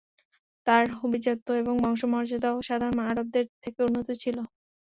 [0.67, 4.37] তার আভিজাত্য এবং বংশ মর্যাদাও সাধারণ আরবদের থেকে উন্নত ছিল।